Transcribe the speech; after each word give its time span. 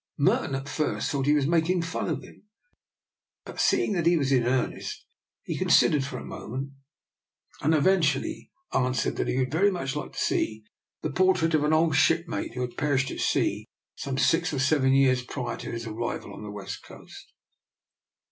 Merton 0.17 0.55
at 0.55 0.67
first 0.67 1.11
thought 1.11 1.27
he 1.27 1.35
was 1.35 1.45
making 1.45 1.83
fun 1.83 2.09
of 2.09 2.23
him, 2.23 2.45
but 3.45 3.61
seeing 3.61 3.93
that 3.93 4.07
he 4.07 4.17
was 4.17 4.31
in 4.31 4.45
earnest 4.47 5.05
he 5.43 5.55
con 5.55 5.67
sidered 5.67 6.03
for 6.03 6.17
a 6.17 6.25
moment, 6.25 6.71
and 7.61 7.75
eventually 7.75 8.49
an 8.73 8.93
swered 8.93 9.17
that 9.17 9.27
he 9.27 9.37
would 9.37 9.51
very 9.51 9.69
much 9.69 9.95
like 9.95 10.13
to 10.13 10.19
see 10.19 10.63
the 11.03 11.11
portrait 11.11 11.53
of 11.53 11.63
an 11.63 11.71
old 11.71 11.95
shipmate 11.95 12.55
who 12.55 12.61
had 12.61 12.77
per 12.77 12.97
ished 12.97 13.11
at 13.11 13.19
sea 13.19 13.67
some 13.93 14.17
six 14.17 14.51
or 14.51 14.57
seven 14.57 14.91
years 14.91 15.21
prior 15.21 15.55
to 15.57 15.69
his 15.71 15.85
arrival 15.85 16.33
on 16.33 16.41
the 16.41 16.49
West 16.49 16.81
Coast. 16.81 17.31